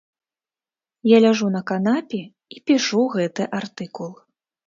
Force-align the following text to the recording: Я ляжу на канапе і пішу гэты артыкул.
Я 1.09 1.17
ляжу 1.25 1.47
на 1.57 1.61
канапе 1.71 2.21
і 2.55 2.63
пішу 2.71 3.01
гэты 3.17 3.43
артыкул. 3.61 4.11